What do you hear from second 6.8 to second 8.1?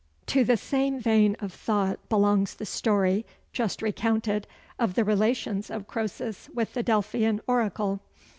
Delphian oracle.